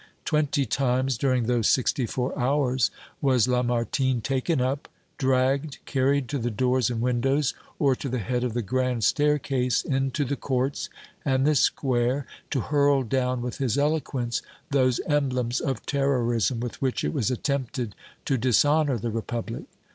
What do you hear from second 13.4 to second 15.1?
with his eloquence those